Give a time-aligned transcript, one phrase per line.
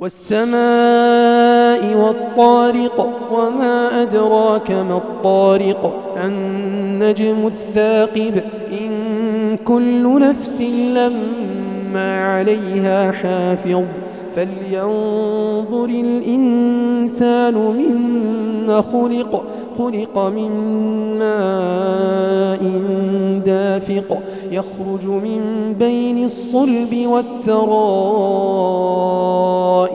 [0.00, 10.60] والسماء والطارق وما أدراك ما الطارق النجم الثاقب إن كل نفس
[10.94, 13.84] لما عليها حافظ
[14.34, 19.44] فلينظر الإنسان مما خلق
[19.78, 20.50] خلق من
[21.18, 22.60] ماء
[23.46, 25.40] دافق يخرج من
[25.78, 28.56] بين الصلب والترائب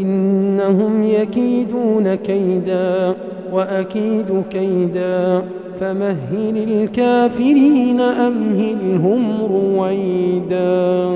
[0.00, 3.14] إنهم يكيدون كيدا
[3.52, 5.42] وأكيد كيدا
[5.80, 11.11] فمهل الكافرين أمهلهم رويداً